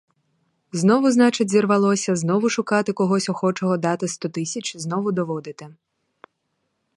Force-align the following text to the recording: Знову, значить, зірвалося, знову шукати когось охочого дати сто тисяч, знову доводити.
Знову, 0.71 1.11
значить, 1.11 1.51
зірвалося, 1.51 2.15
знову 2.15 2.49
шукати 2.49 2.93
когось 2.93 3.29
охочого 3.29 3.77
дати 3.77 4.07
сто 4.07 4.29
тисяч, 4.29 4.77
знову 4.77 5.11
доводити. 5.11 5.75